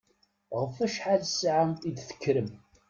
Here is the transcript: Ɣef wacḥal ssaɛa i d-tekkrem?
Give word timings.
Ɣef 0.59 0.75
wacḥal 0.79 1.21
ssaɛa 1.27 1.67
i 1.89 1.91
d-tekkrem? 1.95 2.49